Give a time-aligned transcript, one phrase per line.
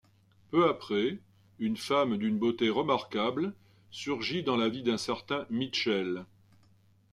[0.49, 1.19] Peu après,
[1.59, 3.53] une femme d'une beauté remarquable
[3.91, 6.25] surgit dans la vie d'un certain Mitchell.